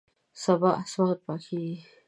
سبا 0.43 0.71
اسمان 0.83 1.15
پاکیږي 1.25 1.75